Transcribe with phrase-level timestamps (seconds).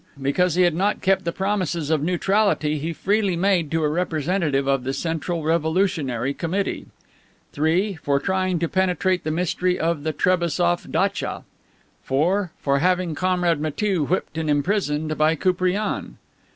[0.19, 4.65] Because he had not kept the promises of neutrality he freely made to a representative
[4.65, 6.87] of the Central Revolutionary Committee.
[7.53, 7.97] 3.
[8.01, 11.43] For trying to penetrate the mystery of the Trebassof datcha.
[12.01, 12.51] 4.
[12.57, 16.15] For having Comrade Matiew whipped and imprisoned by Koupriane.